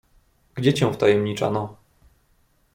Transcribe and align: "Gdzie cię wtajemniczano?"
"Gdzie 0.55 0.73
cię 0.73 0.91
wtajemniczano?" 0.93 1.77